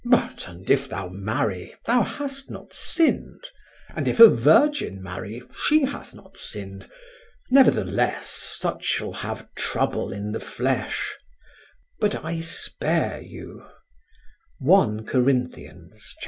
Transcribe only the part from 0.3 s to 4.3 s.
and if thou marry, thou hast not sinned; and if a